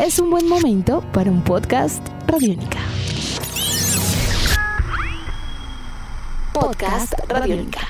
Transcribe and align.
es 0.00 0.18
un 0.18 0.30
buen 0.30 0.48
momento 0.48 1.04
para 1.12 1.30
un 1.30 1.44
podcast 1.44 2.02
Radiónica. 2.26 2.78
Podcast 6.54 7.12
Radiónica. 7.28 7.80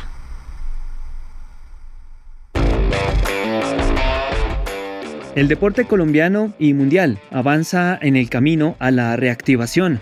El 5.37 5.47
deporte 5.47 5.85
colombiano 5.85 6.53
y 6.59 6.75
mundial 6.75 7.21
avanza 7.31 7.97
en 8.03 8.17
el 8.17 8.29
camino 8.29 8.75
a 8.81 8.91
la 8.91 9.15
reactivación. 9.15 10.01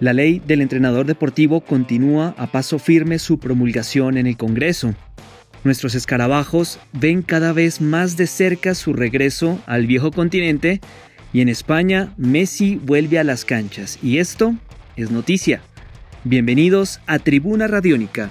La 0.00 0.12
ley 0.12 0.38
del 0.40 0.60
entrenador 0.60 1.06
deportivo 1.06 1.62
continúa 1.62 2.34
a 2.36 2.48
paso 2.48 2.78
firme 2.78 3.18
su 3.18 3.38
promulgación 3.38 4.18
en 4.18 4.26
el 4.26 4.36
Congreso. 4.36 4.94
Nuestros 5.64 5.94
escarabajos 5.94 6.78
ven 6.92 7.22
cada 7.22 7.54
vez 7.54 7.80
más 7.80 8.18
de 8.18 8.26
cerca 8.26 8.74
su 8.74 8.92
regreso 8.92 9.58
al 9.64 9.86
viejo 9.86 10.10
continente 10.10 10.80
y 11.32 11.40
en 11.40 11.48
España 11.48 12.12
Messi 12.16 12.76
vuelve 12.76 13.18
a 13.18 13.24
las 13.24 13.44
canchas 13.44 13.98
y 14.02 14.18
esto 14.18 14.54
es 14.96 15.10
noticia. 15.10 15.62
Bienvenidos 16.24 17.00
a 17.06 17.18
Tribuna 17.18 17.66
Radiónica. 17.66 18.30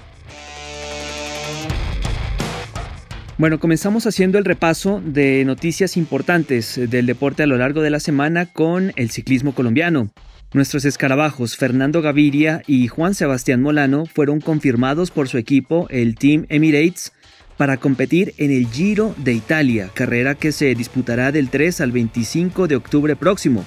Bueno, 3.38 3.60
comenzamos 3.60 4.06
haciendo 4.06 4.38
el 4.38 4.46
repaso 4.46 5.02
de 5.04 5.44
noticias 5.46 5.98
importantes 5.98 6.80
del 6.90 7.08
deporte 7.08 7.42
a 7.42 7.48
lo 7.48 7.58
largo 7.58 7.82
de 7.82 7.90
la 7.90 8.00
semana 8.00 8.46
con 8.46 8.94
el 8.96 9.10
ciclismo 9.10 9.56
colombiano. 9.56 10.12
Nuestros 10.54 10.86
escarabajos 10.86 11.58
Fernando 11.58 12.02
Gaviria 12.02 12.62
y 12.68 12.88
Juan 12.88 13.16
Sebastián 13.16 13.62
Molano 13.62 14.06
fueron 14.06 14.42
confirmados 14.42 15.10
por 15.10 15.28
su 15.28 15.38
equipo, 15.38 15.88
el 15.90 16.16
Team 16.16 16.46
Emirates, 16.50 17.14
para 17.62 17.78
competir 17.78 18.34
en 18.40 18.50
el 18.50 18.66
Giro 18.66 19.14
de 19.18 19.34
Italia, 19.34 19.92
carrera 19.94 20.34
que 20.34 20.52
se 20.52 20.74
disputará 20.74 21.32
del 21.32 21.52
3 21.52 21.82
al 21.82 21.92
25 21.92 22.68
de 22.68 22.76
octubre 22.76 23.16
próximo. 23.16 23.64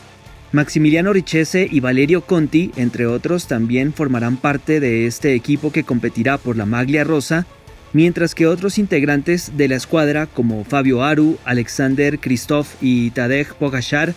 Maximiliano 0.51 1.13
Richese 1.13 1.69
y 1.71 1.79
Valerio 1.79 2.23
Conti, 2.23 2.73
entre 2.75 3.07
otros, 3.07 3.47
también 3.47 3.93
formarán 3.93 4.37
parte 4.37 4.81
de 4.81 5.07
este 5.07 5.35
equipo 5.35 5.71
que 5.71 5.85
competirá 5.85 6.39
por 6.39 6.57
la 6.57 6.67
Maglia 6.67 7.05
Rosa 7.05 7.47
mientras 7.93 8.35
que 8.35 8.49
otros 8.49 8.79
integrantes 8.79 9.53
de 9.57 9.69
la 9.69 9.77
escuadra 9.77 10.27
como 10.27 10.65
Fabio 10.65 11.05
Aru, 11.05 11.39
Alexander 11.45 12.19
Christophe 12.19 12.77
y 12.81 13.13
Tadej 13.13 13.55
Pogachar 13.55 14.13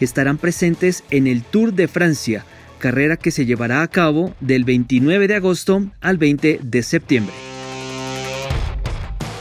estarán 0.00 0.36
presentes 0.36 1.02
en 1.08 1.26
el 1.28 1.44
Tour 1.44 1.72
de 1.72 1.88
Francia, 1.88 2.44
carrera 2.78 3.16
que 3.16 3.30
se 3.30 3.46
llevará 3.46 3.80
a 3.80 3.88
cabo 3.88 4.34
del 4.40 4.64
29 4.64 5.28
de 5.28 5.34
agosto 5.36 5.82
al 6.02 6.18
20 6.18 6.60
de 6.62 6.82
septiembre. 6.82 7.53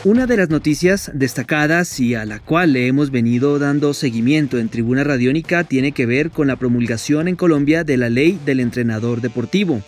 Una 0.05 0.25
de 0.25 0.35
las 0.35 0.49
noticias 0.49 1.11
destacadas 1.13 1.97
y 2.01 2.13
a 2.13 2.25
la 2.25 2.39
cual 2.39 2.73
le 2.73 2.87
hemos 2.87 3.09
venido 3.09 3.57
dando 3.57 3.93
seguimiento 3.93 4.59
en 4.59 4.67
Tribuna 4.67 5.05
Radiónica 5.05 5.63
tiene 5.63 5.93
que 5.93 6.05
ver 6.05 6.29
con 6.29 6.47
la 6.47 6.57
promulgación 6.57 7.29
en 7.29 7.37
Colombia 7.37 7.85
de 7.85 7.95
la 7.95 8.09
ley 8.09 8.37
del 8.45 8.59
entrenador 8.59 9.21
deportivo. 9.21 9.81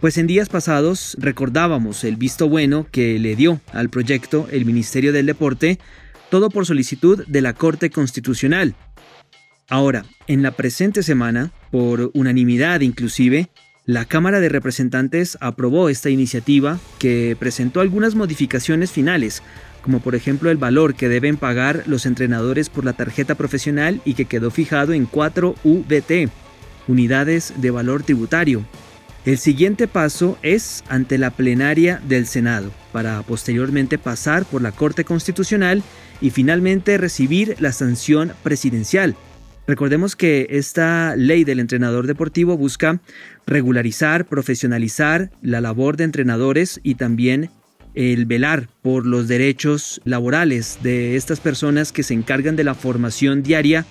Pues 0.00 0.16
en 0.16 0.26
días 0.26 0.48
pasados 0.48 1.14
recordábamos 1.20 2.04
el 2.04 2.16
visto 2.16 2.48
bueno 2.48 2.86
que 2.90 3.18
le 3.18 3.36
dio 3.36 3.60
al 3.74 3.90
proyecto 3.90 4.48
el 4.50 4.64
Ministerio 4.64 5.12
del 5.12 5.26
Deporte, 5.26 5.78
todo 6.30 6.48
por 6.48 6.64
solicitud 6.64 7.26
de 7.26 7.42
la 7.42 7.52
Corte 7.52 7.90
Constitucional. 7.90 8.74
Ahora, 9.68 10.06
en 10.26 10.42
la 10.42 10.52
presente 10.52 11.02
semana, 11.02 11.52
por 11.70 12.10
unanimidad 12.14 12.80
inclusive, 12.80 13.50
la 13.86 14.06
Cámara 14.06 14.40
de 14.40 14.48
Representantes 14.48 15.36
aprobó 15.40 15.90
esta 15.90 16.08
iniciativa 16.08 16.78
que 16.98 17.36
presentó 17.38 17.80
algunas 17.80 18.14
modificaciones 18.14 18.90
finales, 18.90 19.42
como 19.82 20.00
por 20.00 20.14
ejemplo 20.14 20.50
el 20.50 20.56
valor 20.56 20.94
que 20.94 21.10
deben 21.10 21.36
pagar 21.36 21.82
los 21.86 22.06
entrenadores 22.06 22.70
por 22.70 22.86
la 22.86 22.94
tarjeta 22.94 23.34
profesional 23.34 24.00
y 24.06 24.14
que 24.14 24.24
quedó 24.24 24.50
fijado 24.50 24.94
en 24.94 25.04
4 25.04 25.54
UBT, 25.64 26.30
unidades 26.88 27.52
de 27.58 27.70
valor 27.70 28.02
tributario, 28.02 28.64
el 29.26 29.38
siguiente 29.38 29.86
paso 29.86 30.38
es 30.42 30.84
ante 30.88 31.16
la 31.18 31.30
plenaria 31.30 32.00
del 32.06 32.26
Senado, 32.26 32.70
para 32.92 33.22
posteriormente 33.22 33.98
pasar 33.98 34.44
por 34.44 34.60
la 34.62 34.72
Corte 34.72 35.04
Constitucional 35.04 35.82
y 36.20 36.30
finalmente 36.30 36.96
recibir 36.98 37.56
la 37.58 37.72
sanción 37.72 38.32
presidencial. 38.42 39.14
Recordemos 39.66 40.14
que 40.14 40.46
esta 40.50 41.16
ley 41.16 41.44
del 41.44 41.58
entrenador 41.58 42.06
deportivo 42.06 42.56
busca 42.58 43.00
regularizar, 43.46 44.26
profesionalizar 44.26 45.30
la 45.40 45.62
labor 45.62 45.96
de 45.96 46.04
entrenadores 46.04 46.80
y 46.82 46.96
también 46.96 47.50
el 47.94 48.26
velar 48.26 48.68
por 48.82 49.06
los 49.06 49.26
derechos 49.26 50.02
laborales 50.04 50.78
de 50.82 51.16
estas 51.16 51.40
personas 51.40 51.92
que 51.92 52.02
se 52.02 52.12
encargan 52.12 52.56
de 52.56 52.64
la 52.64 52.74
formación 52.74 53.42
diaria 53.42 53.86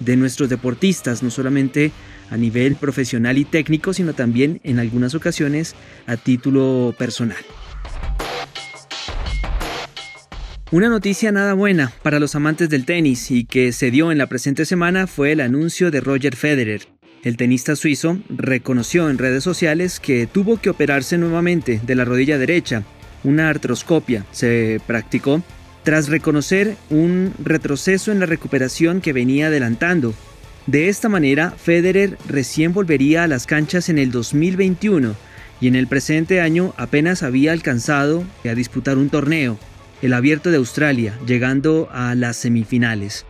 de 0.00 0.16
nuestros 0.16 0.48
deportistas, 0.48 1.22
no 1.22 1.30
solamente 1.30 1.92
a 2.30 2.36
nivel 2.36 2.74
profesional 2.74 3.38
y 3.38 3.44
técnico, 3.44 3.92
sino 3.92 4.14
también 4.14 4.60
en 4.64 4.80
algunas 4.80 5.14
ocasiones 5.14 5.76
a 6.06 6.16
título 6.16 6.94
personal. 6.98 7.44
Una 10.72 10.88
noticia 10.88 11.30
nada 11.32 11.52
buena 11.52 11.92
para 12.02 12.18
los 12.18 12.34
amantes 12.34 12.70
del 12.70 12.86
tenis 12.86 13.30
y 13.30 13.44
que 13.44 13.72
se 13.72 13.90
dio 13.90 14.10
en 14.10 14.18
la 14.18 14.26
presente 14.26 14.64
semana 14.64 15.06
fue 15.06 15.32
el 15.32 15.40
anuncio 15.40 15.90
de 15.90 16.00
Roger 16.00 16.34
Federer. 16.34 16.88
El 17.22 17.36
tenista 17.36 17.76
suizo 17.76 18.18
reconoció 18.30 19.10
en 19.10 19.18
redes 19.18 19.44
sociales 19.44 20.00
que 20.00 20.26
tuvo 20.26 20.56
que 20.56 20.70
operarse 20.70 21.18
nuevamente 21.18 21.80
de 21.84 21.94
la 21.94 22.06
rodilla 22.06 22.38
derecha. 22.38 22.84
Una 23.22 23.50
artroscopia 23.50 24.24
se 24.32 24.80
practicó 24.86 25.42
tras 25.84 26.08
reconocer 26.08 26.76
un 26.88 27.34
retroceso 27.38 28.10
en 28.10 28.18
la 28.18 28.26
recuperación 28.26 29.00
que 29.00 29.12
venía 29.12 29.48
adelantando 29.48 30.14
de 30.66 30.88
esta 30.88 31.08
manera, 31.08 31.50
Federer 31.50 32.18
recién 32.28 32.72
volvería 32.72 33.24
a 33.24 33.26
las 33.26 33.46
canchas 33.46 33.88
en 33.88 33.98
el 33.98 34.12
2021 34.12 35.16
y 35.60 35.66
en 35.66 35.74
el 35.74 35.88
presente 35.88 36.40
año 36.40 36.72
apenas 36.76 37.24
había 37.24 37.50
alcanzado 37.50 38.24
a 38.44 38.54
disputar 38.54 38.96
un 38.96 39.10
torneo, 39.10 39.58
el 40.02 40.12
Abierto 40.12 40.50
de 40.50 40.58
Australia, 40.58 41.18
llegando 41.26 41.88
a 41.90 42.14
las 42.14 42.36
semifinales. 42.36 43.24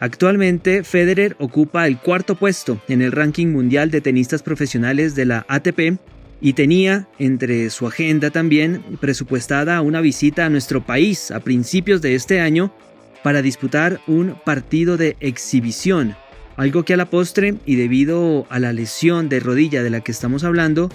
Actualmente, 0.00 0.82
Federer 0.82 1.36
ocupa 1.38 1.86
el 1.86 1.98
cuarto 1.98 2.34
puesto 2.34 2.80
en 2.88 3.02
el 3.02 3.12
ranking 3.12 3.46
mundial 3.46 3.90
de 3.90 4.00
tenistas 4.00 4.42
profesionales 4.42 5.14
de 5.14 5.26
la 5.26 5.46
ATP 5.48 5.98
y 6.40 6.54
tenía 6.54 7.06
entre 7.18 7.70
su 7.70 7.86
agenda 7.86 8.30
también 8.30 8.82
presupuestada 9.00 9.80
una 9.80 10.00
visita 10.00 10.46
a 10.46 10.50
nuestro 10.50 10.84
país 10.84 11.30
a 11.30 11.40
principios 11.40 12.02
de 12.02 12.16
este 12.16 12.40
año 12.40 12.74
para 13.22 13.40
disputar 13.40 14.00
un 14.06 14.34
partido 14.44 14.96
de 14.96 15.16
exhibición 15.20 16.16
algo 16.56 16.84
que 16.84 16.94
a 16.94 16.96
la 16.96 17.10
postre 17.10 17.54
y 17.66 17.76
debido 17.76 18.46
a 18.50 18.58
la 18.58 18.72
lesión 18.72 19.28
de 19.28 19.40
rodilla 19.40 19.82
de 19.82 19.90
la 19.90 20.00
que 20.00 20.12
estamos 20.12 20.44
hablando, 20.44 20.90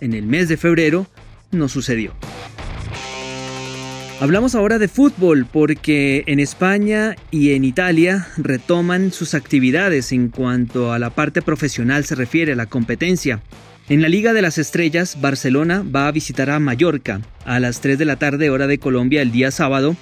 en 0.00 0.14
el 0.14 0.26
mes 0.26 0.48
de 0.48 0.56
febrero 0.56 1.06
no 1.50 1.68
sucedió. 1.68 2.14
Hablamos 4.24 4.54
ahora 4.54 4.78
de 4.78 4.88
fútbol 4.88 5.44
porque 5.44 6.24
en 6.26 6.40
España 6.40 7.14
y 7.30 7.52
en 7.52 7.62
Italia 7.62 8.26
retoman 8.38 9.12
sus 9.12 9.34
actividades 9.34 10.12
en 10.12 10.30
cuanto 10.30 10.94
a 10.94 10.98
la 10.98 11.10
parte 11.10 11.42
profesional 11.42 12.06
se 12.06 12.14
refiere 12.14 12.52
a 12.52 12.56
la 12.56 12.64
competencia. 12.64 13.42
En 13.90 14.00
la 14.00 14.08
Liga 14.08 14.32
de 14.32 14.40
las 14.40 14.56
Estrellas, 14.56 15.18
Barcelona 15.20 15.84
va 15.94 16.08
a 16.08 16.10
visitar 16.10 16.48
a 16.48 16.58
Mallorca 16.58 17.20
a 17.44 17.60
las 17.60 17.82
3 17.82 17.98
de 17.98 18.06
la 18.06 18.16
tarde 18.16 18.48
hora 18.48 18.66
de 18.66 18.78
Colombia 18.78 19.20
el 19.20 19.30
día 19.30 19.50
sábado 19.50 19.94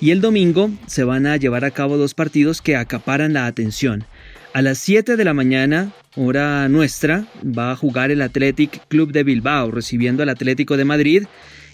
y 0.00 0.10
el 0.10 0.20
domingo 0.20 0.72
se 0.88 1.04
van 1.04 1.26
a 1.26 1.36
llevar 1.36 1.64
a 1.64 1.70
cabo 1.70 1.98
dos 1.98 2.14
partidos 2.14 2.60
que 2.60 2.74
acaparan 2.74 3.32
la 3.32 3.46
atención. 3.46 4.06
A 4.54 4.60
las 4.60 4.78
7 4.78 5.14
de 5.14 5.24
la 5.24 5.34
mañana, 5.34 5.92
hora 6.16 6.68
nuestra, 6.68 7.28
va 7.44 7.70
a 7.70 7.76
jugar 7.76 8.10
el 8.10 8.22
Athletic 8.22 8.88
Club 8.88 9.12
de 9.12 9.22
Bilbao 9.22 9.70
recibiendo 9.70 10.24
al 10.24 10.30
Atlético 10.30 10.76
de 10.76 10.84
Madrid 10.84 11.26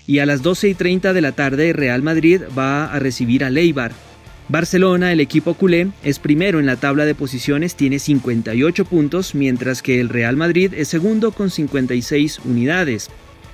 y 0.06 0.18
a 0.18 0.26
las 0.26 0.42
12 0.42 0.70
y 0.70 0.74
30 0.74 1.12
de 1.12 1.20
la 1.20 1.32
tarde 1.32 1.72
Real 1.72 2.02
Madrid 2.02 2.42
va 2.56 2.92
a 2.92 2.98
recibir 2.98 3.44
a 3.44 3.50
Leibar. 3.50 3.92
Barcelona, 4.48 5.12
el 5.12 5.20
equipo 5.20 5.54
culé, 5.54 5.88
es 6.02 6.18
primero 6.18 6.60
en 6.60 6.66
la 6.66 6.76
tabla 6.76 7.06
de 7.06 7.14
posiciones, 7.14 7.76
tiene 7.76 7.98
58 7.98 8.84
puntos, 8.84 9.34
mientras 9.34 9.80
que 9.80 10.00
el 10.00 10.10
Real 10.10 10.36
Madrid 10.36 10.74
es 10.76 10.88
segundo 10.88 11.32
con 11.32 11.50
56 11.50 12.40
unidades. 12.44 13.08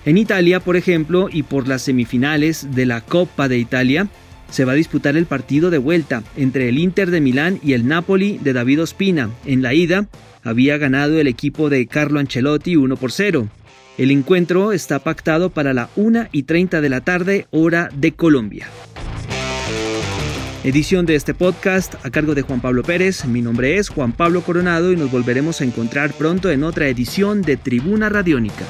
En 0.04 0.18
Italia, 0.18 0.58
por 0.58 0.76
ejemplo, 0.76 1.28
y 1.30 1.44
por 1.44 1.68
las 1.68 1.82
semifinales 1.82 2.74
de 2.74 2.86
la 2.86 3.02
Copa 3.02 3.46
de 3.48 3.58
Italia, 3.58 4.08
se 4.50 4.64
va 4.64 4.72
a 4.72 4.76
disputar 4.76 5.16
el 5.16 5.26
partido 5.26 5.70
de 5.70 5.78
vuelta 5.78 6.24
entre 6.36 6.68
el 6.68 6.78
Inter 6.78 7.12
de 7.12 7.20
Milán 7.20 7.60
y 7.62 7.74
el 7.74 7.86
Napoli 7.86 8.38
de 8.38 8.52
David 8.52 8.82
Ospina. 8.82 9.30
En 9.46 9.62
la 9.62 9.74
ida 9.74 10.08
había 10.42 10.76
ganado 10.76 11.20
el 11.20 11.28
equipo 11.28 11.68
de 11.68 11.86
Carlo 11.86 12.18
Ancelotti 12.18 12.74
1 12.74 12.96
por 12.96 13.12
0. 13.12 13.48
El 13.98 14.10
encuentro 14.10 14.72
está 14.72 14.98
pactado 14.98 15.50
para 15.50 15.74
la 15.74 15.90
1 15.96 16.28
y 16.32 16.44
30 16.44 16.80
de 16.80 16.88
la 16.88 17.00
tarde 17.00 17.46
hora 17.50 17.90
de 17.92 18.12
Colombia. 18.12 18.68
Edición 20.62 21.06
de 21.06 21.14
este 21.14 21.32
podcast 21.32 21.94
a 22.04 22.10
cargo 22.10 22.34
de 22.34 22.42
Juan 22.42 22.60
Pablo 22.60 22.82
Pérez. 22.82 23.24
Mi 23.24 23.40
nombre 23.40 23.78
es 23.78 23.88
Juan 23.88 24.12
Pablo 24.12 24.42
Coronado 24.42 24.92
y 24.92 24.96
nos 24.96 25.10
volveremos 25.10 25.60
a 25.60 25.64
encontrar 25.64 26.12
pronto 26.12 26.50
en 26.50 26.64
otra 26.64 26.86
edición 26.88 27.40
de 27.40 27.56
Tribuna 27.56 28.10
Radiónica. 28.10 28.66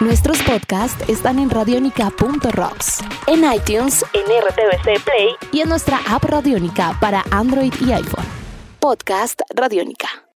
Nuestros 0.00 0.42
podcasts 0.42 1.06
están 1.08 1.38
en 1.38 1.50
radionica.rocks, 1.50 3.00
en 3.26 3.44
iTunes, 3.52 4.04
en 4.14 4.22
RTVC 4.22 5.04
Play 5.04 5.28
y 5.52 5.60
en 5.60 5.68
nuestra 5.68 6.00
app 6.08 6.24
Radionica 6.24 6.96
para 7.00 7.22
Android 7.30 7.72
y 7.86 7.92
iPhone. 7.92 8.24
Podcast 8.78 9.40
Radionica. 9.54 10.29